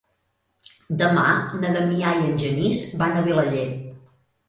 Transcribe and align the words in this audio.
Demà 1.01 1.27
na 1.61 1.71
Damià 1.77 2.17
i 2.19 2.25
en 2.31 2.43
Genís 2.47 2.83
van 3.05 3.17
a 3.17 3.27
Vilaller. 3.33 3.71